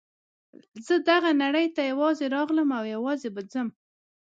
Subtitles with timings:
[0.85, 3.67] زه دغه نړۍ ته یوازې راغلم او یوازې به ځم.